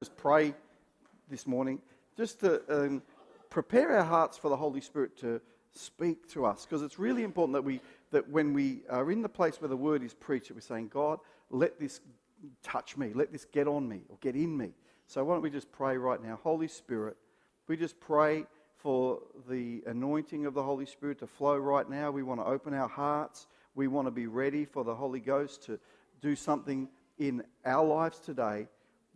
[0.00, 0.54] just pray
[1.28, 1.78] this morning
[2.16, 3.02] just to um,
[3.50, 5.42] prepare our hearts for the Holy Spirit to
[5.72, 9.28] speak to us because it's really important that we that when we are in the
[9.28, 11.18] place where the word is preached we're saying God
[11.50, 12.00] let this
[12.62, 13.12] touch me.
[13.14, 14.70] Let this get on me or get in me.
[15.06, 16.40] So why don't we just pray right now?
[16.42, 17.18] Holy Spirit
[17.68, 18.46] we just pray
[18.78, 19.18] for
[19.50, 22.10] the anointing of the Holy Spirit to flow right now.
[22.10, 23.48] We want to open our hearts.
[23.74, 25.78] We want to be ready for the Holy Ghost to
[26.22, 26.88] do something
[27.18, 28.66] in our lives today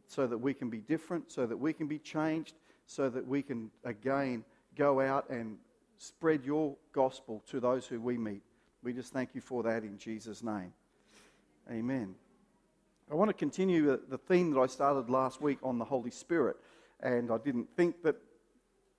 [0.08, 2.54] so that we can be different, so that we can be changed,
[2.86, 4.44] so that we can again
[4.76, 5.56] go out and
[5.98, 8.42] spread your gospel to those who we meet.
[8.82, 10.72] We just thank you for that in Jesus' name.
[11.70, 12.14] Amen.
[13.10, 16.56] I want to continue the theme that I started last week on the Holy Spirit.
[17.00, 18.16] And I didn't think that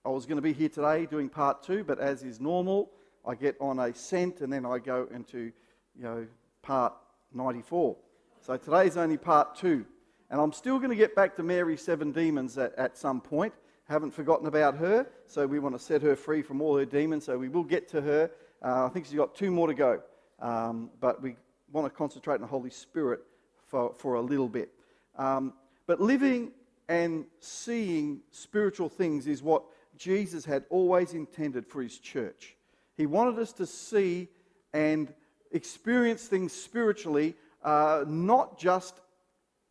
[0.04, 2.90] I was going to be here today doing part two, but as is normal,
[3.26, 5.52] I get on a scent and then I go into,
[5.96, 6.26] you know,
[6.62, 6.92] part
[7.34, 7.96] 94.
[8.40, 9.84] So today's only part two.
[10.30, 13.52] And I'm still going to get back to Mary's seven demons at, at some point.
[13.88, 17.24] Haven't forgotten about her, so we want to set her free from all her demons.
[17.24, 18.30] So we will get to her.
[18.60, 20.02] Uh, I think she's got two more to go.
[20.40, 21.36] Um, but we
[21.70, 23.20] want to concentrate on the Holy Spirit
[23.66, 24.70] for, for a little bit.
[25.16, 25.52] Um,
[25.86, 26.50] but living
[26.88, 29.64] and seeing spiritual things is what
[29.96, 32.56] Jesus had always intended for his church.
[32.96, 34.28] He wanted us to see
[34.72, 35.12] and
[35.52, 39.00] experience things spiritually, uh, not just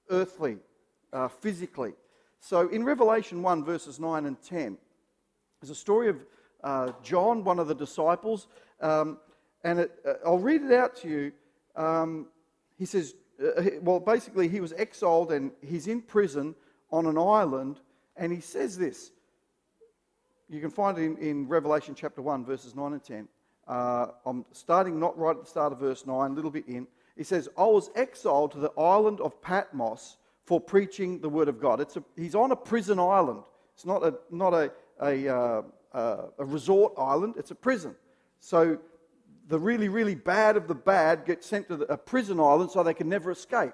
[0.09, 0.57] earthly,
[1.13, 1.93] uh, physically.
[2.39, 4.77] So in Revelation 1, verses 9 and 10,
[5.61, 6.17] there's a story of
[6.63, 8.47] uh, John, one of the disciples,
[8.81, 9.17] um,
[9.63, 11.31] and it, uh, I'll read it out to you.
[11.75, 12.27] Um,
[12.77, 16.55] he says, uh, well, basically, he was exiled and he's in prison
[16.91, 17.79] on an island,
[18.15, 19.11] and he says this.
[20.47, 23.27] You can find it in, in Revelation chapter 1, verses 9 and 10.
[23.67, 26.87] Uh, I'm starting not right at the start of verse 9, a little bit in.
[27.17, 31.59] He says, I was exiled to the island of Patmos for preaching the word of
[31.59, 31.79] God.
[31.79, 33.41] It's a, he's on a prison island.
[33.73, 34.71] It's not, a, not a,
[35.01, 35.61] a, uh,
[35.93, 37.95] uh, a resort island, it's a prison.
[38.39, 38.77] So
[39.47, 42.83] the really, really bad of the bad get sent to the, a prison island so
[42.83, 43.73] they can never escape.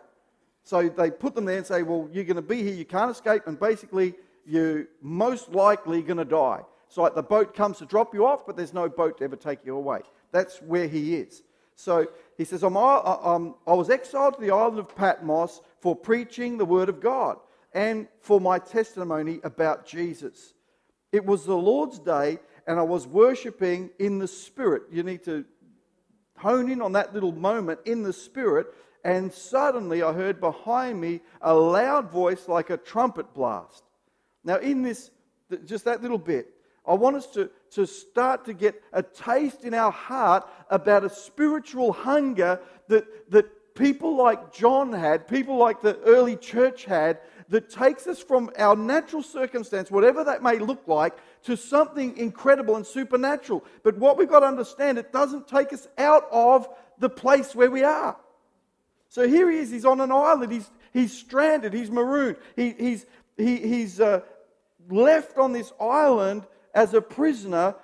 [0.63, 3.11] So they put them there and say, Well, you're going to be here, you can't
[3.11, 4.13] escape, and basically
[4.45, 6.61] you're most likely going to die.
[6.91, 9.37] So like the boat comes to drop you off, but there's no boat to ever
[9.37, 10.01] take you away.
[10.33, 11.41] That's where he is.
[11.75, 12.07] So
[12.37, 16.57] he says, I'm, I'm, um, I was exiled to the island of Patmos for preaching
[16.57, 17.37] the word of God
[17.73, 20.53] and for my testimony about Jesus.
[21.13, 24.83] It was the Lord's day, and I was worshiping in the Spirit.
[24.91, 25.45] You need to
[26.35, 28.67] hone in on that little moment in the Spirit.
[29.05, 33.85] And suddenly I heard behind me a loud voice like a trumpet blast.
[34.43, 35.09] Now, in this,
[35.65, 36.53] just that little bit,
[36.87, 41.09] I want us to, to start to get a taste in our heart about a
[41.09, 47.69] spiritual hunger that, that people like John had, people like the early church had, that
[47.69, 52.87] takes us from our natural circumstance, whatever that may look like, to something incredible and
[52.87, 53.63] supernatural.
[53.83, 57.69] But what we've got to understand, it doesn't take us out of the place where
[57.69, 58.15] we are.
[59.09, 63.05] So here he is, he's on an island, he's, he's stranded, he's marooned, he, he's,
[63.35, 64.21] he, he's uh,
[64.89, 67.75] left on this island as a prisoner,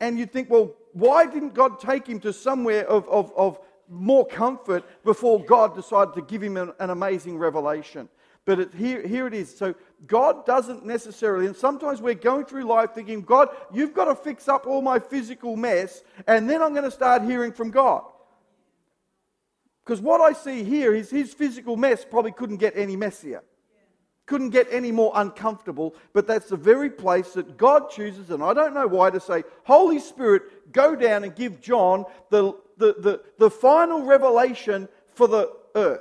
[0.00, 3.58] and you'd think, well, why didn't God take him to somewhere of, of, of
[3.88, 8.08] more comfort before God decided to give him an, an amazing revelation?
[8.44, 9.56] But it, here, here it is.
[9.56, 9.74] So
[10.06, 14.48] God doesn't necessarily, and sometimes we're going through life thinking, God, you've got to fix
[14.48, 18.02] up all my physical mess, and then I'm going to start hearing from God.
[19.84, 23.42] Because what I see here is his physical mess probably couldn't get any messier
[24.32, 28.54] couldn't get any more uncomfortable, but that's the very place that God chooses, and I
[28.54, 33.22] don't know why, to say, Holy Spirit, go down and give John the, the, the,
[33.38, 36.00] the final revelation for the earth.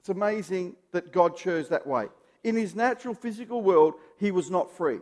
[0.00, 2.08] It's amazing that God chose that way.
[2.42, 4.98] In his natural physical world, he was not free.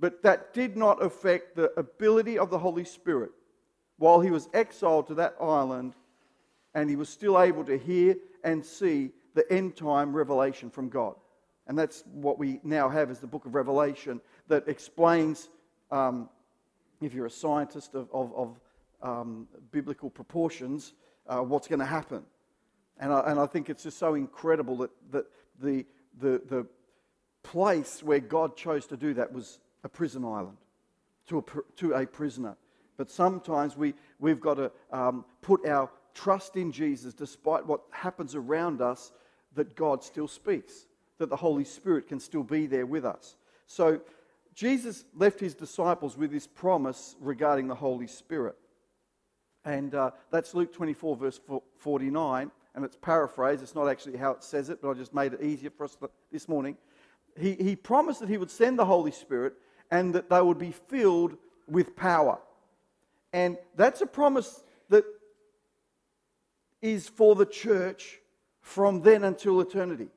[0.00, 3.32] But that did not affect the ability of the Holy Spirit.
[3.98, 5.92] While he was exiled to that island,
[6.74, 11.14] and he was still able to hear and see the end time revelation from God.
[11.68, 15.50] And that's what we now have is the book of Revelation that explains,
[15.90, 16.28] um,
[17.00, 18.60] if you're a scientist of, of, of
[19.02, 20.94] um, biblical proportions,
[21.28, 22.22] uh, what's going to happen.
[22.98, 25.26] And I, and I think it's just so incredible that, that
[25.60, 25.84] the,
[26.18, 26.66] the, the
[27.42, 30.56] place where God chose to do that was a prison island
[31.28, 31.44] to a,
[31.76, 32.56] to a prisoner.
[32.96, 38.34] But sometimes we, we've got to um, put our trust in Jesus despite what happens
[38.34, 39.12] around us
[39.56, 40.86] that God still speaks,
[41.18, 43.36] that the Holy Spirit can still be there with us.
[43.66, 44.00] So
[44.54, 48.56] Jesus left his disciples with this promise regarding the Holy Spirit.
[49.64, 51.40] And uh, that's Luke 24, verse
[51.78, 52.50] 49.
[52.74, 53.62] and it's paraphrased.
[53.62, 55.96] It's not actually how it says it, but I just made it easier for us
[56.30, 56.76] this morning.
[57.38, 59.54] He, he promised that he would send the Holy Spirit
[59.90, 61.36] and that they would be filled
[61.68, 62.38] with power.
[63.32, 65.04] And that's a promise that
[66.80, 68.20] is for the church
[68.66, 70.08] from then until eternity.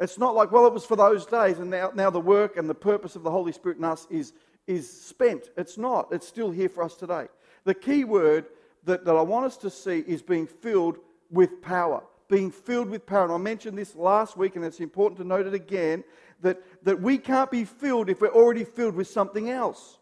[0.00, 2.68] It's not like, well, it was for those days, and now, now the work and
[2.68, 4.32] the purpose of the Holy Spirit in us is,
[4.66, 5.50] is spent.
[5.56, 6.08] It's not.
[6.10, 7.28] It's still here for us today.
[7.62, 8.46] The key word
[8.82, 10.98] that, that I want us to see is being filled
[11.30, 12.02] with power.
[12.26, 13.26] Being filled with power.
[13.26, 16.02] And I mentioned this last week, and it's important to note it again
[16.40, 20.00] that, that we can't be filled if we're already filled with something else.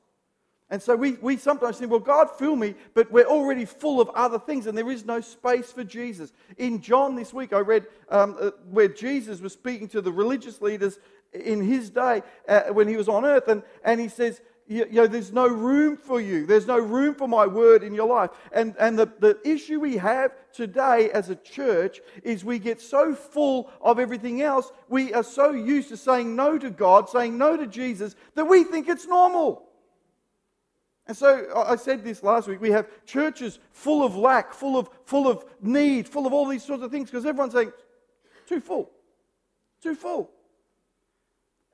[0.70, 4.08] And so we, we sometimes think, well, God, fill me, but we're already full of
[4.10, 6.32] other things, and there is no space for Jesus.
[6.58, 10.62] In John this week, I read um, uh, where Jesus was speaking to the religious
[10.62, 11.00] leaders
[11.32, 14.94] in his day uh, when he was on earth, and, and he says, you, you
[15.00, 16.46] know, there's no room for you.
[16.46, 18.30] There's no room for my word in your life.
[18.52, 23.12] And, and the, the issue we have today as a church is we get so
[23.16, 27.56] full of everything else, we are so used to saying no to God, saying no
[27.56, 29.69] to Jesus, that we think it's normal.
[31.10, 32.60] And so I said this last week.
[32.60, 36.62] We have churches full of lack, full of, full of need, full of all these
[36.62, 37.72] sorts of things because everyone's saying,
[38.46, 38.88] too full,
[39.82, 40.30] too full.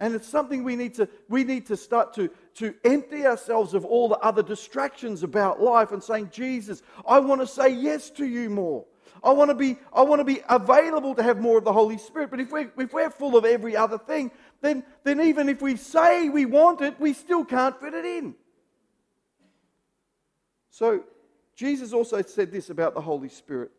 [0.00, 3.85] And it's something we need to, we need to start to, to empty ourselves of
[3.85, 8.25] all the other distractions about life and saying, Jesus, I want to say yes to
[8.25, 8.87] you more.
[9.23, 11.99] I want to be, I want to be available to have more of the Holy
[11.99, 12.31] Spirit.
[12.31, 14.31] But if we're, if we're full of every other thing,
[14.62, 18.35] then, then even if we say we want it, we still can't fit it in.
[20.76, 21.05] So
[21.55, 23.70] Jesus also said this about the Holy Spirit.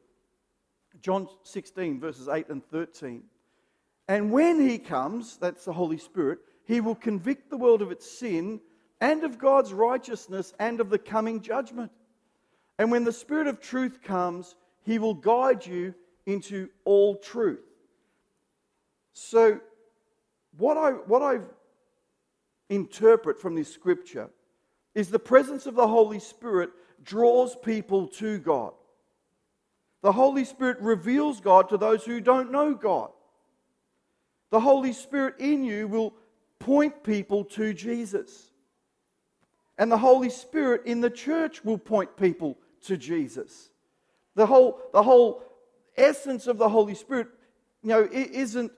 [1.00, 3.22] John 16, verses 8 and 13.
[4.08, 8.10] And when he comes, that's the Holy Spirit, he will convict the world of its
[8.10, 8.60] sin
[9.00, 11.92] and of God's righteousness and of the coming judgment.
[12.80, 15.94] And when the Spirit of truth comes, he will guide you
[16.26, 17.62] into all truth.
[19.14, 19.60] So,
[20.58, 21.42] what I, what I
[22.72, 24.32] interpret from this scripture
[24.96, 26.72] is the presence of the Holy Spirit
[27.04, 28.74] draws people to God.
[30.02, 33.10] The Holy Spirit reveals God to those who don't know God.
[34.52, 36.14] The Holy Spirit in you will
[36.60, 38.52] point people to Jesus.
[39.78, 43.70] And the Holy Spirit in the church will point people to Jesus.
[44.36, 45.44] The whole, the whole
[45.96, 47.28] essence of the Holy Spirit,
[47.84, 48.72] you know, it isn't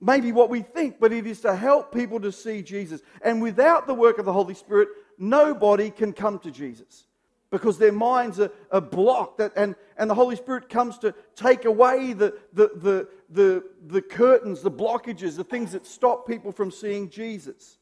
[0.00, 3.02] maybe what we think, but it is to help people to see Jesus.
[3.22, 4.88] And without the work of the Holy Spirit,
[5.18, 7.04] nobody can come to Jesus
[7.50, 12.12] because their minds are, are blocked and, and the Holy Spirit comes to take away
[12.12, 17.10] the, the, the, the, the curtains, the blockages, the things that stop people from seeing
[17.10, 17.78] Jesus.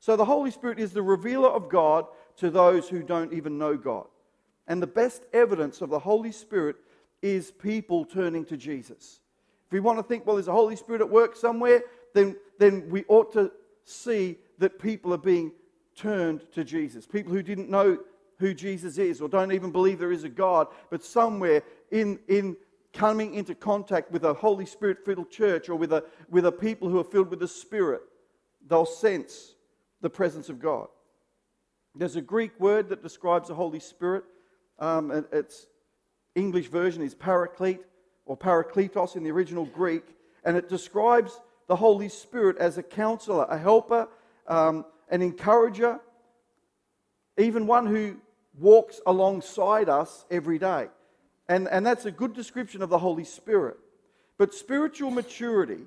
[0.00, 2.06] So the Holy Spirit is the revealer of God
[2.38, 4.06] to those who don't even know God.
[4.66, 6.76] And the best evidence of the Holy Spirit
[7.20, 9.20] is people turning to Jesus.
[9.66, 11.82] If we want to think, well, there's a Holy Spirit at work somewhere,
[12.14, 13.52] then, then we ought to
[13.84, 15.52] see that people are being
[15.94, 17.06] turned to Jesus.
[17.06, 17.98] People who didn't know
[18.42, 21.62] who Jesus is or don't even believe there is a God, but somewhere
[21.92, 22.56] in, in
[22.92, 26.88] coming into contact with a Holy Spirit filled church or with a, with a people
[26.88, 28.02] who are filled with the Spirit,
[28.68, 29.54] they'll sense
[30.00, 30.88] the presence of God.
[31.94, 34.24] There's a Greek word that describes the Holy Spirit.
[34.80, 35.66] Um, its
[36.34, 37.82] English version is paraclete
[38.26, 40.02] or parakletos in the original Greek,
[40.44, 44.08] and it describes the Holy Spirit as a counselor, a helper,
[44.48, 46.00] um, an encourager,
[47.38, 48.16] even one who
[48.58, 50.88] walks alongside us every day.
[51.48, 53.76] And, and that's a good description of the Holy Spirit.
[54.38, 55.84] But spiritual maturity,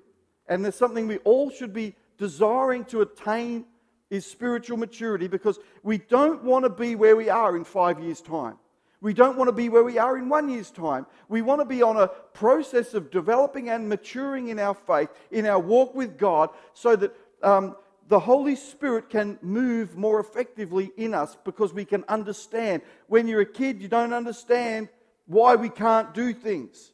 [0.47, 3.65] and there's something we all should be desiring to attain,
[4.09, 8.21] is spiritual maturity because we don't want to be where we are in five years'
[8.21, 8.57] time.
[9.01, 11.05] We don't want to be where we are in one year's time.
[11.27, 15.45] We want to be on a process of developing and maturing in our faith, in
[15.45, 17.75] our walk with God, so that um,
[18.07, 22.83] the Holy Spirit can move more effectively in us because we can understand.
[23.07, 24.89] When you're a kid, you don't understand
[25.25, 26.91] why we can't do things.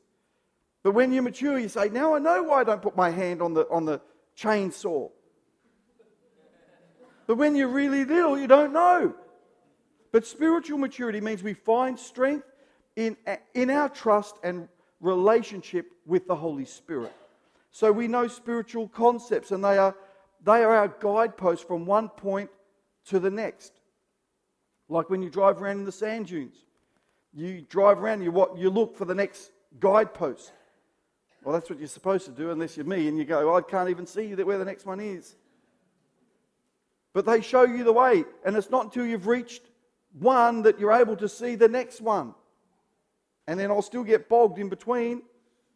[0.84, 3.42] But when you mature, you say, Now I know why I don't put my hand
[3.42, 4.02] on the, on the
[4.38, 5.12] chainsaw.
[7.28, 9.14] But when you're really little, you don't know.
[10.12, 12.46] But spiritual maturity means we find strength
[12.96, 13.16] in,
[13.54, 14.68] in our trust and
[15.00, 17.14] relationship with the Holy Spirit.
[17.72, 19.96] So we know spiritual concepts, and they are
[20.44, 22.50] they are our guideposts from one point
[23.06, 23.74] to the next.
[24.90, 26.58] Like when you drive around in the sand dunes,
[27.34, 30.52] you drive around, you, what, you look for the next guidepost.
[31.44, 33.90] Well, that's what you're supposed to do, unless you're me and you go, I can't
[33.90, 35.36] even see where the next one is.
[37.14, 39.64] But they show you the way, and it's not until you've reached
[40.20, 42.36] one that you're able to see the next one.
[43.48, 45.24] And then I'll still get bogged in between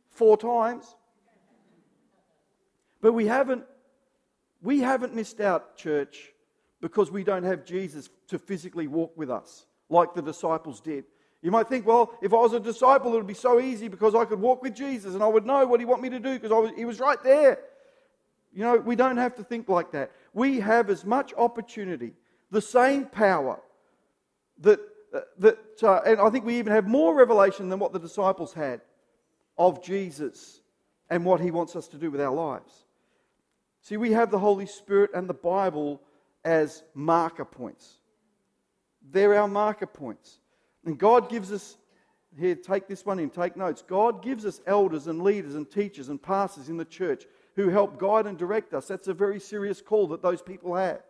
[0.09, 0.95] four times.
[3.01, 3.63] But we haven't,
[4.65, 6.31] we haven't missed out, church,
[6.81, 11.05] because we don't have Jesus to physically walk with us like the disciples did.
[11.41, 14.15] You might think, well, if I was a disciple, it would be so easy because
[14.15, 16.39] I could walk with Jesus and I would know what he want me to do
[16.39, 17.59] because he was right there.
[18.51, 20.11] You know, we don't have to think like that.
[20.33, 22.13] We have as much opportunity,
[22.49, 23.59] the same power
[24.61, 24.79] that,
[25.13, 28.53] uh, that uh, and I think we even have more revelation than what the disciples
[28.53, 28.81] had
[29.57, 30.61] of Jesus
[31.11, 32.84] and what he wants us to do with our lives.
[33.85, 36.01] See, we have the Holy Spirit and the Bible
[36.43, 37.99] as marker points.
[39.11, 40.39] They're our marker points.
[40.85, 41.77] And God gives us,
[42.35, 43.83] here, take this one in, take notes.
[43.87, 47.25] God gives us elders and leaders and teachers and pastors in the church
[47.55, 48.87] who help guide and direct us.
[48.87, 51.03] That's a very serious call that those people have.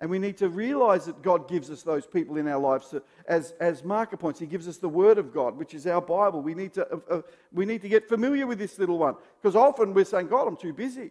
[0.00, 2.94] And we need to realize that God gives us those people in our lives
[3.28, 4.40] as, as marker points.
[4.40, 6.40] He gives us the Word of God, which is our Bible.
[6.40, 7.22] We need to, uh, uh,
[7.52, 9.16] we need to get familiar with this little one.
[9.42, 11.10] Because often we're saying, God, I'm too busy.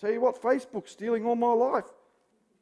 [0.00, 1.84] Tell you what, Facebook's stealing all my life.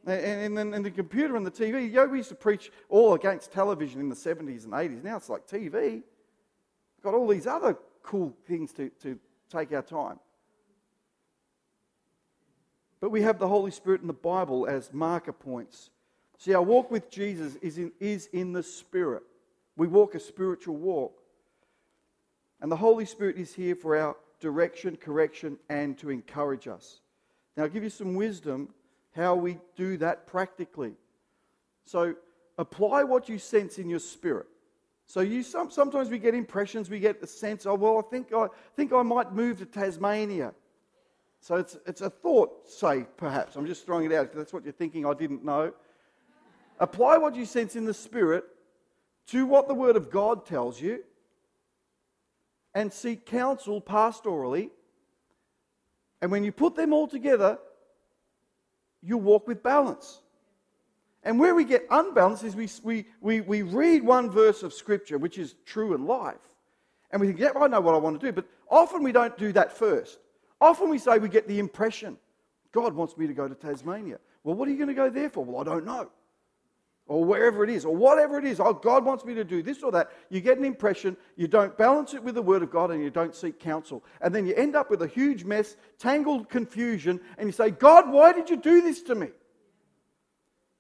[0.07, 1.90] And, and, and, the computer and the TV.
[1.93, 5.02] Know, we used to preach all against television in the 70s and 80s.
[5.02, 6.02] Now it's like TV.
[7.02, 9.19] Got all these other cool things to, to
[9.50, 10.21] take our time.
[13.00, 15.90] But we have the Holy Spirit and the Bible as marker points.
[16.38, 19.25] See, our walk with Jesus is in, is in the Spirit.
[19.76, 21.21] We walk a spiritual walk.
[22.61, 27.00] And the Holy Spirit is here for our direction, correction, and to encourage us.
[27.56, 28.68] Now, I'll give you some wisdom
[29.14, 30.94] how we do that practically.
[31.84, 32.14] So,
[32.58, 34.46] apply what you sense in your spirit.
[35.06, 38.32] So you some, sometimes we get impressions, we get the sense of, well, I think
[38.34, 40.52] I think I might move to Tasmania.
[41.40, 43.54] So it's it's a thought, say perhaps.
[43.54, 44.32] I'm just throwing it out.
[44.34, 45.72] That's what you're thinking, I didn't know.
[46.80, 48.44] Apply what you sense in the spirit
[49.28, 51.04] to what the Word of God tells you,
[52.75, 54.70] and seek counsel pastorally.
[56.20, 57.58] And when you put them all together,
[59.02, 60.20] you walk with balance.
[61.23, 65.18] And where we get unbalanced is we, we, we, we read one verse of Scripture,
[65.18, 66.37] which is true in life,
[67.11, 68.32] and we think, yeah, I know what I want to do.
[68.32, 70.18] But often we don't do that first.
[70.61, 72.16] Often we say we get the impression,
[72.73, 74.18] God wants me to go to Tasmania.
[74.42, 75.44] Well, what are you going to go there for?
[75.44, 76.11] Well, I don't know
[77.08, 78.58] or wherever it is, or whatever it is.
[78.58, 80.10] Oh, God wants me to do this or that.
[80.28, 83.10] You get an impression, you don't balance it with the Word of God, and you
[83.10, 84.04] don't seek counsel.
[84.20, 88.10] And then you end up with a huge mess, tangled confusion, and you say, God,
[88.10, 89.28] why did you do this to me?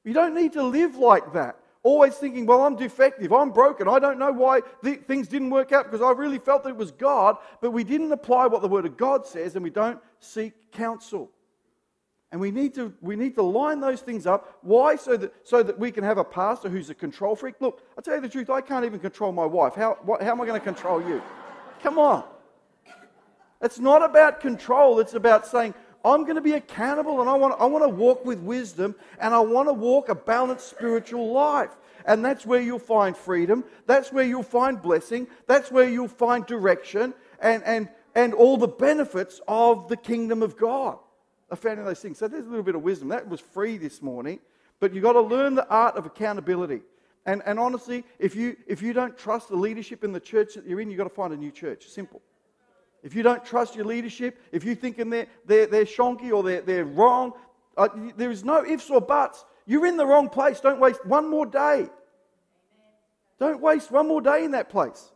[0.04, 1.60] You don't need to live like that.
[1.84, 5.84] Always thinking, well, I'm defective, I'm broken, I don't know why things didn't work out
[5.84, 8.86] because I really felt that it was God, but we didn't apply what the Word
[8.86, 11.30] of God says and we don't seek counsel.
[12.36, 14.58] And we need to, we need to line those things up.
[14.60, 14.96] Why?
[14.96, 17.54] So that, so that we can have a pastor who's a control freak.
[17.60, 19.74] Look, I'll tell you the truth, I can't even control my wife.
[19.74, 21.22] How, what, how am I going to control you?
[21.82, 22.24] Come on.
[23.62, 25.72] It's not about control, it's about saying,
[26.04, 29.32] I'm going to be accountable and I want, I want to walk with wisdom and
[29.32, 31.74] I want to walk a balanced spiritual life.
[32.04, 33.64] And that's where you'll find freedom.
[33.86, 35.26] That's where you'll find blessing.
[35.46, 40.58] That's where you'll find direction and, and, and all the benefits of the kingdom of
[40.58, 40.98] God.
[41.50, 42.18] I found in those things.
[42.18, 43.08] So there's a little bit of wisdom.
[43.08, 44.40] That was free this morning,
[44.80, 46.82] but you've got to learn the art of accountability.
[47.24, 50.66] And, and honestly, if you, if you don't trust the leadership in the church that
[50.66, 51.86] you're in, you've got to find a new church.
[51.86, 52.22] Simple.
[53.02, 56.62] If you don't trust your leadership, if you're thinking they're, they're, they're shonky or they're,
[56.62, 57.32] they're wrong,
[57.76, 59.44] uh, there is no ifs or buts.
[59.66, 60.60] You're in the wrong place.
[60.60, 61.88] Don't waste one more day.
[63.38, 65.12] Don't waste one more day in that place.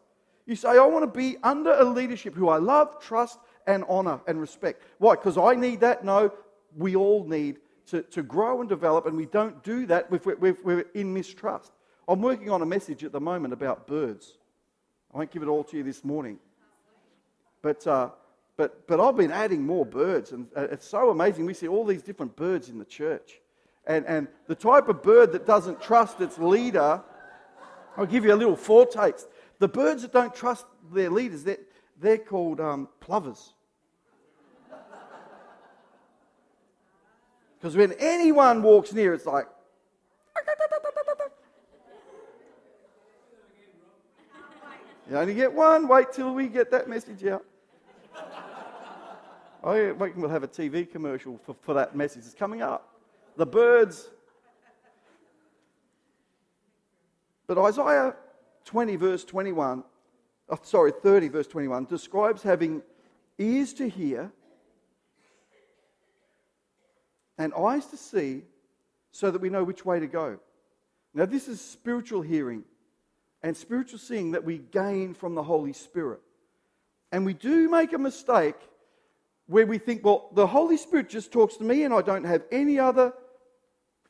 [0.46, 3.38] You say, I want to be under a leadership who I love, trust,
[3.74, 4.82] and honor and respect.
[4.98, 5.14] Why?
[5.14, 6.04] Because I need that?
[6.04, 6.32] No,
[6.76, 7.58] we all need
[7.88, 11.12] to, to grow and develop, and we don't do that if we're, if we're in
[11.12, 11.72] mistrust.
[12.06, 14.38] I'm working on a message at the moment about birds.
[15.12, 16.38] I won't give it all to you this morning.
[17.62, 18.10] But, uh,
[18.56, 21.46] but, but I've been adding more birds, and uh, it's so amazing.
[21.46, 23.40] We see all these different birds in the church.
[23.86, 27.02] And, and the type of bird that doesn't trust its leader,
[27.96, 29.26] I'll give you a little foretaste.
[29.58, 31.58] The birds that don't trust their leaders, they're,
[32.00, 33.52] they're called um, plovers.
[37.60, 39.46] Because when anyone walks near, it's like.
[45.10, 45.88] You only get one.
[45.88, 47.44] Wait till we get that message out.
[49.62, 52.22] Oh, yeah, we'll have a TV commercial for, for that message.
[52.24, 52.94] It's coming up.
[53.36, 54.08] The birds.
[57.46, 58.16] But Isaiah
[58.64, 59.84] 20, verse 21
[60.50, 62.82] oh, sorry, 30, verse 21, describes having
[63.38, 64.30] ears to hear
[67.40, 68.42] and eyes to see
[69.12, 70.38] so that we know which way to go.
[71.14, 72.64] Now, this is spiritual hearing
[73.42, 76.20] and spiritual seeing that we gain from the Holy Spirit.
[77.10, 78.56] And we do make a mistake
[79.46, 82.42] where we think, well, the Holy Spirit just talks to me and I don't have
[82.52, 83.14] any other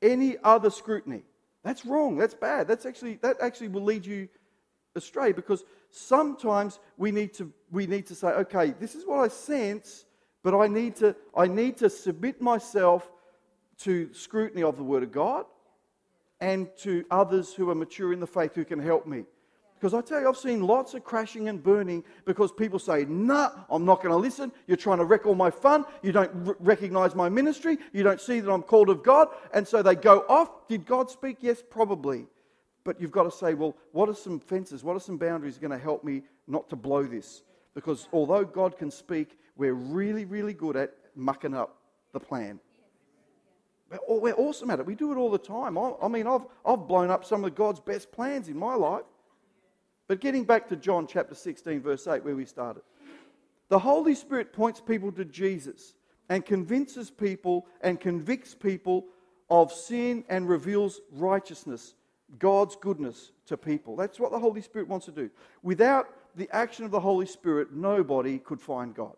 [0.02, 1.22] any other scrutiny.
[1.62, 2.16] That's wrong.
[2.16, 2.66] That's bad.
[2.66, 4.28] That's actually that actually will lead you
[4.96, 9.28] astray because sometimes we need to we need to say, okay, this is what I
[9.28, 10.04] sense,
[10.42, 13.08] but I need to I need to submit myself
[13.80, 15.46] to scrutiny of the Word of God
[16.40, 19.24] and to others who are mature in the faith who can help me.
[19.80, 23.50] Because I tell you, I've seen lots of crashing and burning because people say, nah,
[23.70, 24.52] I'm not going to listen.
[24.66, 25.86] You're trying to wreck all my fun.
[26.02, 27.78] You don't r- recognize my ministry.
[27.94, 29.28] You don't see that I'm called of God.
[29.54, 30.68] And so they go off.
[30.68, 31.38] Did God speak?
[31.40, 32.26] Yes, probably.
[32.84, 34.84] But you've got to say, well, what are some fences?
[34.84, 37.42] What are some boundaries going to help me not to blow this?
[37.74, 41.78] Because although God can speak, we're really, really good at mucking up
[42.12, 42.60] the plan.
[44.08, 44.86] We're awesome at it.
[44.86, 45.76] We do it all the time.
[45.76, 49.02] I mean, I've, I've blown up some of God's best plans in my life.
[50.06, 52.82] But getting back to John chapter 16, verse 8, where we started,
[53.68, 55.94] the Holy Spirit points people to Jesus
[56.28, 59.06] and convinces people and convicts people
[59.48, 61.94] of sin and reveals righteousness,
[62.38, 63.96] God's goodness to people.
[63.96, 65.30] That's what the Holy Spirit wants to do.
[65.62, 69.16] Without the action of the Holy Spirit, nobody could find God.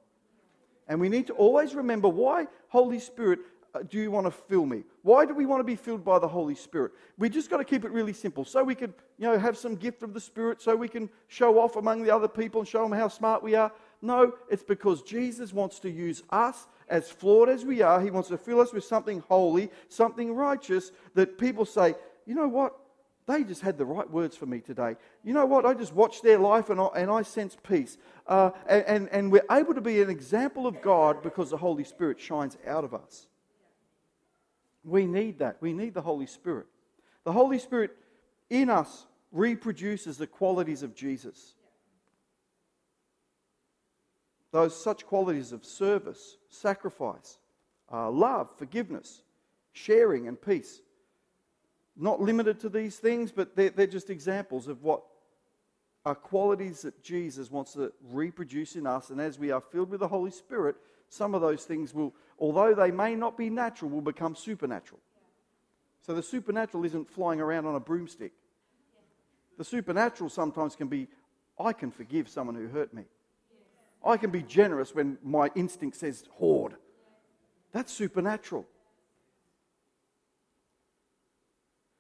[0.88, 3.40] And we need to always remember why Holy Spirit
[3.88, 4.84] do you want to fill me?
[5.02, 6.92] Why do we want to be filled by the Holy Spirit?
[7.18, 8.44] We just got to keep it really simple.
[8.44, 11.58] So we could, you know, have some gift of the Spirit, so we can show
[11.58, 13.72] off among the other people and show them how smart we are.
[14.02, 18.00] No, it's because Jesus wants to use us, as flawed as we are.
[18.00, 21.94] He wants to fill us with something holy, something righteous that people say,
[22.26, 22.76] you know what?
[23.26, 24.96] They just had the right words for me today.
[25.22, 25.64] You know what?
[25.64, 27.96] I just watched their life and I, and I sense peace.
[28.26, 31.84] Uh, and, and, and we're able to be an example of God because the Holy
[31.84, 33.28] Spirit shines out of us.
[34.84, 35.58] We need that.
[35.60, 36.66] We need the Holy Spirit.
[37.24, 37.92] The Holy Spirit
[38.50, 41.54] in us reproduces the qualities of Jesus.
[44.50, 47.38] Those such qualities of service, sacrifice,
[47.90, 49.22] uh, love, forgiveness,
[49.72, 50.80] sharing, and peace.
[51.96, 55.02] Not limited to these things, but they're, they're just examples of what
[56.04, 59.10] are qualities that Jesus wants to reproduce in us.
[59.10, 60.76] And as we are filled with the Holy Spirit,
[61.08, 65.00] some of those things will, although they may not be natural, will become supernatural.
[66.00, 68.32] So the supernatural isn't flying around on a broomstick.
[69.58, 71.08] The supernatural sometimes can be
[71.58, 73.04] I can forgive someone who hurt me.
[74.04, 76.74] I can be generous when my instinct says hoard.
[77.72, 78.66] That's supernatural.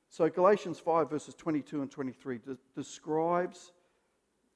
[0.08, 3.72] So, Galatians 5, verses 22 and 23 de- describes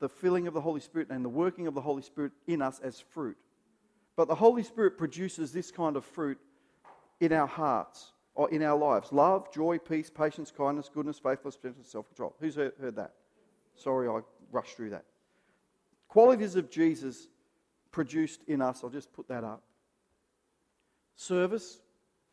[0.01, 2.81] the filling of the Holy Spirit and the working of the Holy Spirit in us
[2.81, 3.37] as fruit.
[4.17, 6.39] But the Holy Spirit produces this kind of fruit
[7.21, 11.89] in our hearts or in our lives love, joy, peace, patience, kindness, goodness, faithfulness, gentleness,
[11.89, 12.35] self control.
[12.41, 13.13] Who's heard, that?
[13.75, 14.21] Sorry, I
[14.53, 15.05] rushed through that.
[16.09, 17.29] Qualities of Jesus
[17.91, 19.63] produced in us, I'll just put that up.
[21.17, 21.81] Service,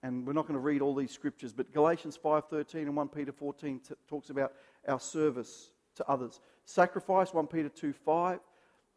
[0.03, 3.31] and we're not going to read all these scriptures, but Galatians 5:13 and 1 Peter
[3.31, 4.53] 14 t- talks about
[4.87, 6.41] our service to others.
[6.65, 8.39] Sacrifice, 1 Peter 2:5.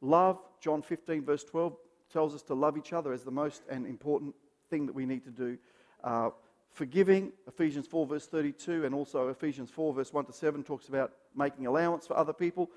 [0.00, 1.76] Love, John 15 verse 12
[2.12, 4.34] tells us to love each other as the most and important
[4.70, 5.58] thing that we need to do.
[6.04, 6.30] Uh,
[6.70, 11.12] forgiving, Ephesians 4, verse 32, and also Ephesians 4, verse 1 to 7 talks about
[11.34, 12.70] making allowance for other people.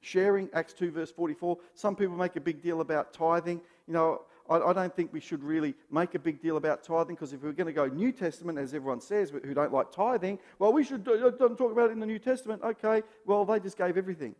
[0.00, 1.58] Sharing, Acts 2, verse 44.
[1.74, 3.60] Some people make a big deal about tithing.
[3.86, 7.14] You know, I, I don't think we should really make a big deal about tithing
[7.14, 10.38] because if we're going to go New Testament, as everyone says, who don't like tithing,
[10.58, 12.62] well, we should do, don't talk about it in the New Testament.
[12.62, 14.34] Okay, well, they just gave everything.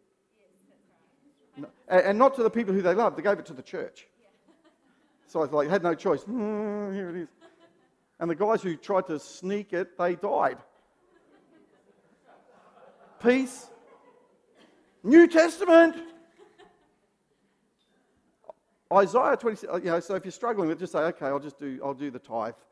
[1.89, 4.07] And not to the people who they loved, they gave it to the church.
[5.27, 6.23] So I like, they had no choice.
[6.25, 7.29] Mm, here it is.
[8.19, 10.59] And the guys who tried to sneak it, they died.
[13.23, 13.69] Peace.
[15.03, 15.97] New Testament.
[18.93, 21.59] Isaiah 26, you know, so if you're struggling with it, just say, okay, I'll just
[21.59, 22.55] do, I'll do the tithe.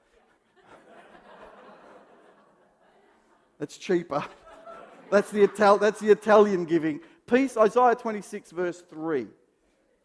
[3.61, 4.25] It's cheaper.
[5.11, 9.29] That's the, Ital- that's the Italian giving peace, Isaiah 26, verse 3.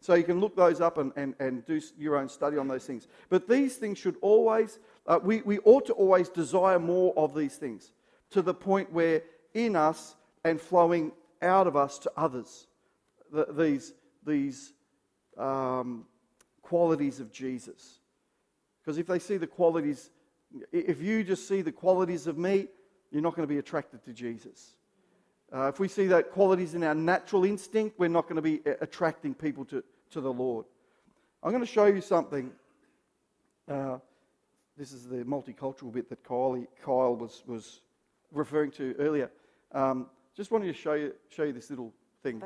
[0.02, 2.86] So you can look those up and, and, and do your own study on those
[2.86, 3.08] things.
[3.30, 7.56] But these things should always, uh, we, we ought to always desire more of these
[7.56, 7.92] things
[8.32, 12.68] to the point where in us and flowing out of us to others,
[13.32, 13.94] the, these,
[14.26, 14.74] these
[15.40, 16.06] um,
[16.62, 18.00] qualities of Jesus.
[18.82, 20.10] Because if they see the qualities,
[20.72, 22.68] if you just see the qualities of me,
[23.12, 24.76] you're not going to be attracted to Jesus.
[25.52, 28.62] Uh, if we see that qualities in our natural instinct, we're not going to be
[28.82, 30.66] attracting people to, to the Lord.
[31.42, 32.52] I'm going to show you something.
[33.68, 33.98] Uh,
[34.78, 37.82] this is the multicultural bit that Kyle, Kyle was, was
[38.32, 39.32] referring to earlier.
[39.72, 42.40] Um, just wanted to show you, show you this little thing.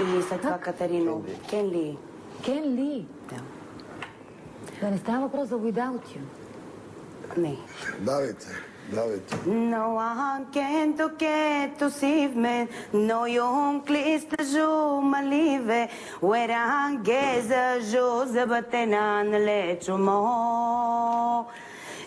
[0.00, 1.24] И след това Катерино.
[1.50, 1.98] Кен Ли.
[2.42, 3.06] Кен Ли?
[3.30, 3.36] Да.
[4.80, 6.20] Да не става въпрос за Without You.
[7.36, 7.58] Не.
[8.00, 8.46] Давайте,
[8.92, 9.36] давайте.
[9.46, 15.88] No one can toque tu sivmen No yon klista jo malive
[16.22, 19.96] Weran geza jo zabatenan lecho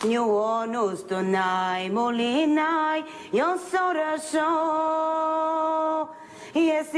[0.03, 6.09] mo Nyu onus to nai molinai Yon sora sho
[6.53, 6.93] Yes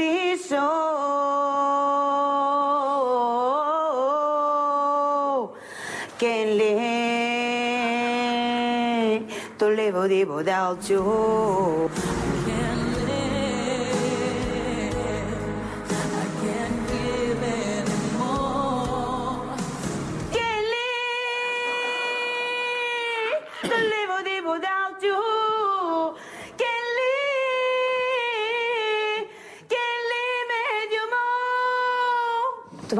[6.18, 6.74] Ken le
[9.58, 10.90] To live di without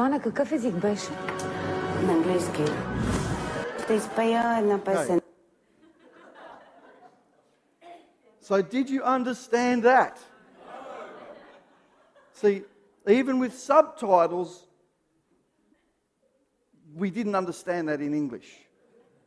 [0.00, 1.10] Това на какъв език беше?
[2.02, 2.62] На английски.
[3.84, 5.20] Ще изпея една песен.
[8.42, 10.14] So, did you understand that?
[12.32, 12.62] See,
[13.08, 14.50] even with subtitles,
[16.96, 18.48] we didn't understand that in English.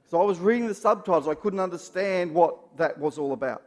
[0.10, 3.62] So, I was reading the subtitles, I couldn't understand what that was all about.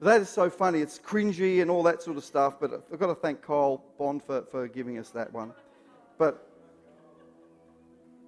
[0.00, 0.80] That is so funny.
[0.80, 4.22] It's cringy and all that sort of stuff, but I've got to thank Kyle Bond
[4.22, 5.52] for, for giving us that one.
[6.17, 6.47] But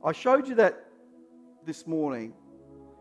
[0.03, 0.85] I showed you that
[1.65, 2.33] this morning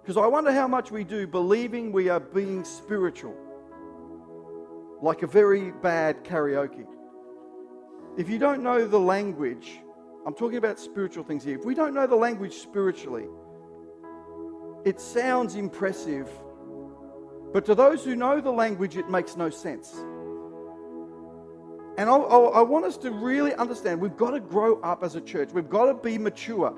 [0.02, 3.36] because I wonder how much we do believing we are being spiritual,
[5.02, 6.86] like a very bad karaoke.
[8.16, 9.80] If you don't know the language,
[10.26, 11.58] I'm talking about spiritual things here.
[11.58, 13.26] If we don't know the language spiritually,
[14.84, 16.30] it sounds impressive,
[17.52, 19.94] but to those who know the language, it makes no sense.
[21.98, 25.16] And I, I, I want us to really understand we've got to grow up as
[25.16, 25.50] a church.
[25.52, 26.72] We've got to be mature.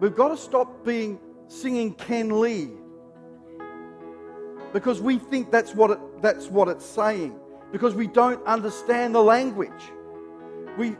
[0.00, 2.70] We've got to stop being singing Ken Lee
[4.72, 7.38] because we think that's what, it, that's what it's saying
[7.70, 9.70] because we don't understand the language.
[10.78, 10.96] We,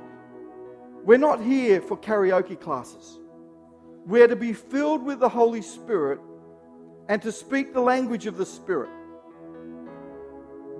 [1.04, 3.18] we're not here for karaoke classes.
[4.04, 6.20] We're to be filled with the Holy Spirit
[7.08, 8.90] and to speak the language of the Spirit.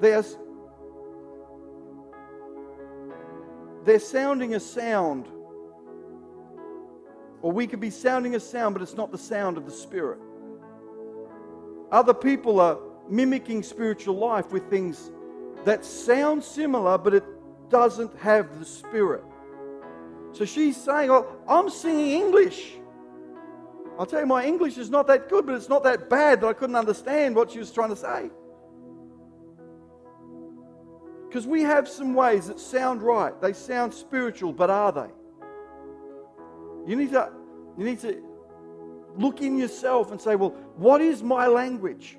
[0.01, 0.37] There's,
[3.87, 5.27] they're sounding a sound,
[7.41, 10.19] or we could be sounding a sound, but it's not the sound of the Spirit.
[11.93, 15.13] Other people are mimicking spiritual life with things
[15.65, 17.25] that sound similar, but it
[17.71, 19.23] doesn't have the Spirit.
[20.33, 22.73] So she's saying, Oh, I'm singing English.
[23.99, 26.49] I'll tell you, my English is not that good, but it's not that bad that
[26.49, 28.31] I couldn't understand what she was trying to say.
[31.37, 33.39] Because we have some ways that sound right.
[33.43, 35.11] They sound spiritual, but are they?
[36.91, 37.31] You need to,
[37.77, 38.23] you need to
[39.19, 42.17] look in yourself and say, well, what is my language?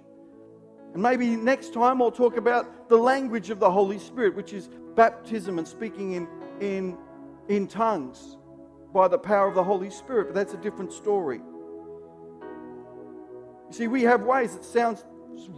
[0.93, 4.69] And maybe next time I'll talk about the language of the Holy Spirit, which is
[4.93, 6.27] baptism and speaking in,
[6.62, 6.95] in,
[7.47, 8.38] in tongues
[8.93, 10.27] by the power of the Holy Spirit.
[10.27, 11.41] But that's a different story.
[13.67, 15.03] You see, we have ways that sound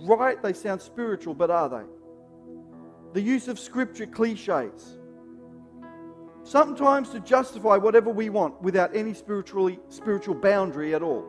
[0.04, 1.99] right, they sound spiritual, but are they?
[3.14, 5.00] The use of scripture cliches.
[6.44, 11.26] Sometimes to justify whatever we want without any spiritually, spiritual boundary at all.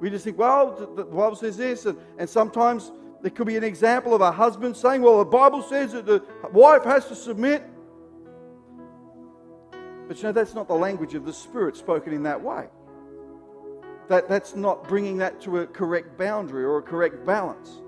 [0.00, 3.64] We just think, well, the Bible says this, and, and sometimes there could be an
[3.64, 7.62] example of a husband saying, well, the Bible says that the wife has to submit.
[10.08, 12.66] But you know, that's not the language of the Spirit spoken in that way.
[14.08, 17.80] That, that's not bringing that to a correct boundary or a correct balance.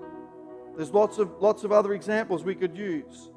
[0.75, 3.29] There's lots of, lots of other examples we could use.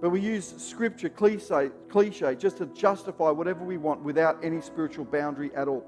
[0.00, 5.04] But we use scripture cliche, cliche just to justify whatever we want without any spiritual
[5.04, 5.86] boundary at all.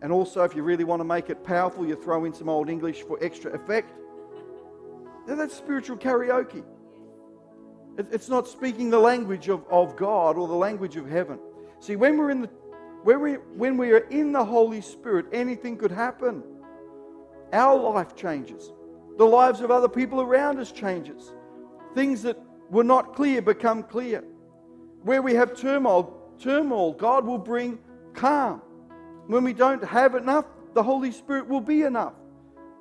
[0.00, 2.68] And also, if you really want to make it powerful, you throw in some old
[2.68, 3.92] English for extra effect.
[5.26, 6.62] Now, that's spiritual karaoke.
[7.96, 11.38] It's not speaking the language of, of God or the language of heaven.
[11.80, 12.50] See, when we're in the
[13.04, 16.42] when we, when we are in the Holy Spirit, anything could happen.
[17.52, 18.72] Our life changes.
[19.16, 21.32] The lives of other people around us changes.
[21.94, 22.38] Things that
[22.70, 24.24] were not clear become clear.
[25.02, 27.78] Where we have turmoil, turmoil, God will bring
[28.14, 28.62] calm.
[29.26, 32.14] When we don't have enough, the Holy Spirit will be enough.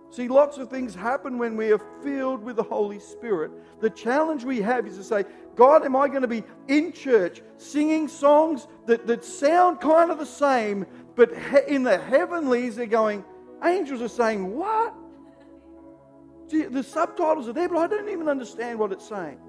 [0.10, 3.52] See, lots of things happen when we are filled with the Holy Spirit.
[3.82, 7.42] The challenge we have is to say, God, am I going to be in church
[7.58, 11.32] singing songs that, that sound kind of the same, but
[11.68, 13.24] in the heavenlies they're going,
[13.64, 14.94] angels are saying, What?
[16.54, 19.40] Gee, the subtitles are there, but I don't even understand what it's saying.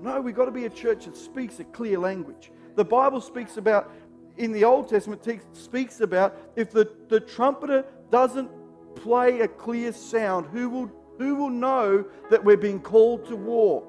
[0.00, 2.50] No, we've got to be a church that speaks a clear language.
[2.76, 3.92] The Bible speaks about,
[4.36, 8.50] in the Old Testament, te- speaks about if the, the trumpeter doesn't
[8.94, 13.86] play a clear sound, who will, who will know that we're being called to war?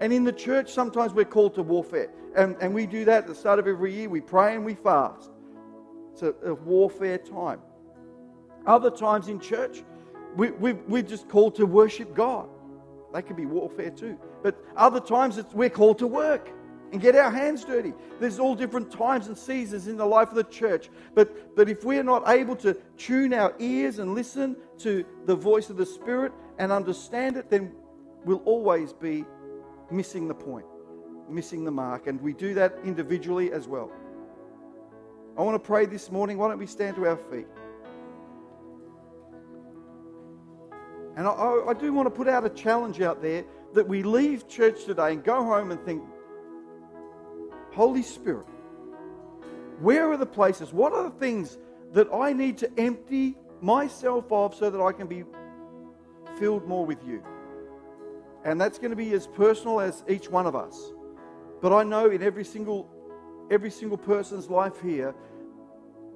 [0.00, 2.10] And in the church, sometimes we're called to warfare.
[2.36, 4.08] And, and we do that at the start of every year.
[4.08, 5.30] We pray and we fast.
[6.12, 7.60] It's a, a warfare time.
[8.66, 9.82] Other times in church,
[10.36, 12.48] we, we, we're just called to worship God.
[13.12, 14.18] That could be warfare too.
[14.42, 16.50] But other times it's, we're called to work
[16.92, 17.92] and get our hands dirty.
[18.20, 20.90] There's all different times and seasons in the life of the church.
[21.14, 25.70] But, but if we're not able to tune our ears and listen to the voice
[25.70, 27.72] of the Spirit and understand it, then
[28.24, 29.24] we'll always be
[29.90, 30.66] missing the point,
[31.28, 32.06] missing the mark.
[32.06, 33.90] And we do that individually as well.
[35.36, 36.36] I want to pray this morning.
[36.36, 37.46] Why don't we stand to our feet?
[41.16, 41.32] And I,
[41.68, 43.44] I, do want to put out a challenge out there
[43.74, 46.02] that we leave church today and go home and think,
[47.72, 48.46] Holy Spirit,
[49.80, 50.72] where are the places?
[50.72, 51.58] What are the things
[51.92, 55.24] that I need to empty myself of so that I can be
[56.38, 57.22] filled more with you?
[58.44, 60.92] And that's going to be as personal as each one of us.
[61.60, 62.88] But I know in every single
[63.50, 65.14] every single person's life here,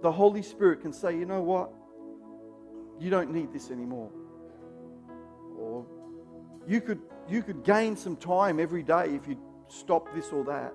[0.02, 1.70] the Holy Spirit can say, you know what?
[2.98, 4.10] You don't need this anymore.
[6.68, 10.72] You could, you could gain some time every day if you stop this or that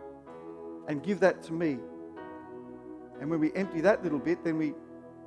[0.87, 1.77] and give that to me.
[3.19, 4.73] And when we empty that little bit, then we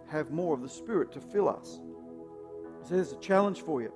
[0.09, 1.81] have more of the Spirit to fill us.
[2.83, 3.93] So there's a challenge for you.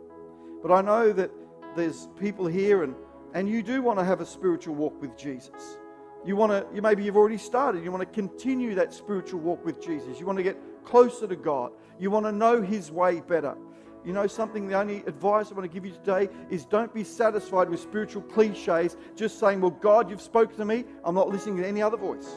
[0.62, 1.30] But I know that
[1.76, 2.94] there's people here and,
[3.34, 5.78] and you do want to have a spiritual walk with Jesus.
[6.24, 7.84] You want to, you maybe you've already started.
[7.84, 10.18] You want to continue that spiritual walk with Jesus.
[10.18, 11.72] You want to get closer to God.
[11.98, 13.56] You want to know His way better.
[14.04, 17.04] You know something, the only advice I want to give you today is don't be
[17.04, 20.84] satisfied with spiritual cliches, just saying, Well, God, you've spoken to me.
[21.04, 22.28] I'm not listening to any other voice.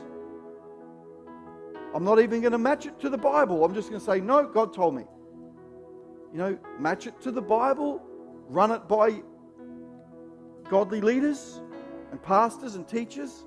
[1.94, 3.64] I'm not even going to match it to the Bible.
[3.64, 5.04] I'm just going to say, No, God told me.
[6.34, 8.02] You know, match it to the Bible,
[8.48, 9.22] run it by
[10.70, 11.62] godly leaders
[12.12, 13.46] and pastors and teachers.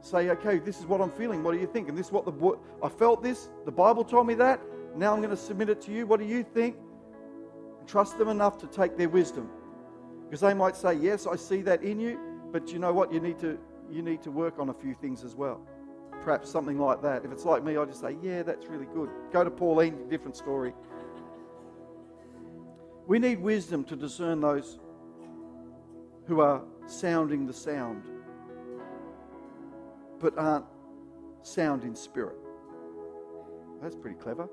[0.00, 1.42] Say, okay, this is what I'm feeling.
[1.42, 1.88] What do you think?
[1.88, 3.50] And this is what the I felt this.
[3.64, 4.60] The Bible told me that.
[4.96, 6.06] Now I'm going to submit it to you.
[6.06, 6.76] What do you think?
[7.90, 9.50] Trust them enough to take their wisdom.
[10.24, 12.20] Because they might say, Yes, I see that in you,
[12.52, 13.12] but you know what?
[13.12, 13.58] You need to
[13.90, 15.60] you need to work on a few things as well.
[16.22, 17.24] Perhaps something like that.
[17.24, 19.10] If it's like me, I just say, Yeah, that's really good.
[19.32, 20.72] Go to Pauline, different story.
[23.08, 24.78] We need wisdom to discern those
[26.26, 28.04] who are sounding the sound,
[30.20, 30.66] but aren't
[31.42, 32.36] sound in spirit.
[33.82, 34.48] That's pretty clever.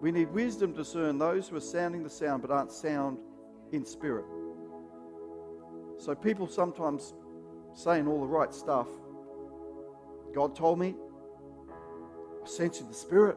[0.00, 3.18] We need wisdom to discern those who are sounding the sound but aren't sound
[3.72, 4.24] in spirit.
[5.98, 7.14] So people sometimes
[7.74, 8.86] saying all the right stuff.
[10.34, 10.94] God told me,
[12.44, 13.36] I sense in the spirit,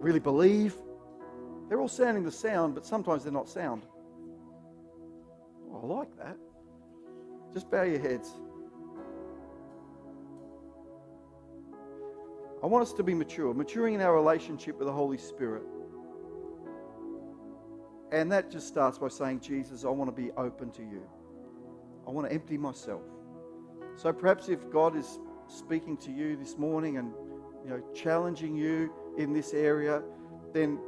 [0.00, 0.74] really believe.
[1.68, 3.82] They're all sounding the sound, but sometimes they're not sound.
[5.70, 6.36] Oh, I like that.
[7.52, 8.30] Just bow your heads.
[12.66, 15.62] I want us to be mature, maturing in our relationship with the Holy Spirit.
[18.10, 21.00] And that just starts by saying, Jesus, I want to be open to you.
[22.08, 23.02] I want to empty myself.
[23.94, 27.12] So perhaps if God is speaking to you this morning and
[27.62, 30.02] you know challenging you in this area,
[30.52, 30.80] then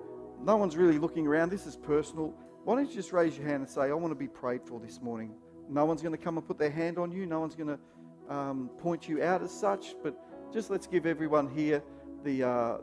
[0.42, 1.50] no one's really looking around.
[1.50, 2.34] This is personal.
[2.64, 4.80] Why don't you just raise your hand and say, I want to be prayed for
[4.80, 5.30] this morning?
[5.70, 7.24] No one's going to come and put their hand on you.
[7.24, 10.20] No one's going to um, point you out as such, but
[10.52, 11.82] just let's give everyone here
[12.24, 12.78] the, uh,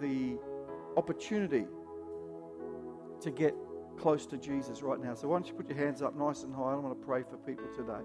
[0.00, 0.38] the
[0.96, 1.66] opportunity
[3.20, 3.54] to get
[3.98, 5.14] close to Jesus right now.
[5.14, 6.72] So why don't you put your hands up nice and high?
[6.72, 8.00] I want to pray for people today.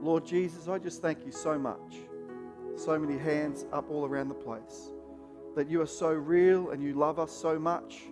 [0.00, 1.96] Lord Jesus, I just thank you so much.
[2.76, 4.92] So many hands up all around the place.
[5.56, 8.02] That you are so real and you love us so much.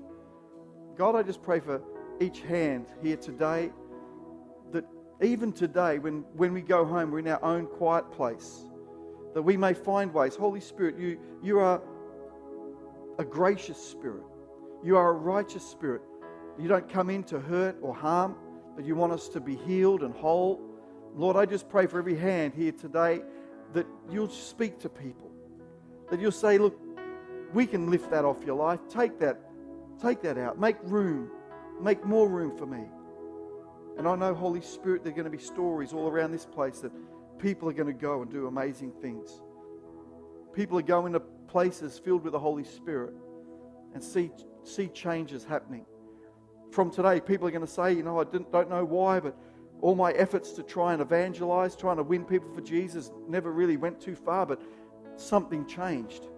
[0.96, 1.82] God, I just pray for
[2.20, 3.70] each hand here today
[4.72, 4.84] that
[5.20, 8.64] even today, when, when we go home, we're in our own quiet place
[9.34, 10.36] that we may find ways.
[10.36, 11.80] Holy Spirit, you, you are
[13.18, 14.24] a gracious spirit.
[14.84, 16.02] You are a righteous spirit.
[16.58, 18.36] You don't come in to hurt or harm,
[18.76, 20.60] but you want us to be healed and whole.
[21.14, 23.22] Lord, I just pray for every hand here today
[23.74, 25.30] that you'll speak to people.
[26.10, 26.78] That you'll say, look,
[27.54, 28.80] we can lift that off your life.
[28.88, 29.38] Take that,
[30.00, 30.58] take that out.
[30.58, 31.30] Make room.
[31.80, 32.84] Make more room for me.
[33.98, 36.80] And I know, Holy Spirit, there are going to be stories all around this place
[36.80, 36.92] that
[37.42, 39.42] people are going to go and do amazing things.
[40.54, 43.14] People are going to places filled with the Holy Spirit.
[43.94, 44.30] and see,
[44.62, 45.84] see changes happening.
[46.70, 49.36] From today, people are going to say, you know, I didn't, don't know why, but
[49.82, 53.76] all my efforts to try and evangelize, trying to win people for Jesus, never really
[53.76, 54.62] went too far, but
[55.16, 56.28] something changed.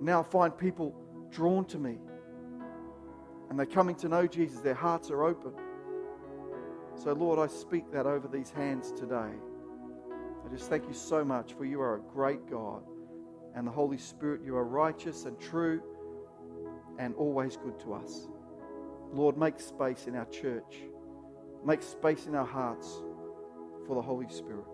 [0.00, 0.94] Now I find people
[1.30, 1.98] drawn to me
[3.50, 4.60] and they're coming to know Jesus.
[4.60, 5.52] Their hearts are open.
[6.94, 9.32] So, Lord, I speak that over these hands today.
[10.46, 12.82] I just thank you so much for you are a great God.
[13.54, 15.82] And the Holy Spirit, you are righteous and true
[16.98, 18.28] and always good to us.
[19.12, 20.82] Lord, make space in our church,
[21.64, 23.02] make space in our hearts
[23.86, 24.66] for the Holy Spirit.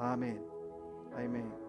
[0.00, 0.40] Amen.
[1.18, 1.59] Amen.